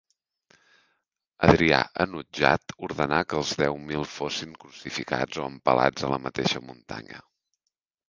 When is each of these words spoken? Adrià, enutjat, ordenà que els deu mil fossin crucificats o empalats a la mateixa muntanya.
Adrià, 1.47 1.81
enutjat, 2.05 2.75
ordenà 2.89 3.21
que 3.27 3.39
els 3.43 3.53
deu 3.61 3.79
mil 3.93 4.09
fossin 4.17 4.59
crucificats 4.67 5.45
o 5.45 5.49
empalats 5.55 6.09
a 6.11 6.15
la 6.17 6.23
mateixa 6.29 6.67
muntanya. 6.69 7.27